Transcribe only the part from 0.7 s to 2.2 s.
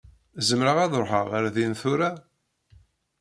ad ṛuḥeɣ ɣer din tura?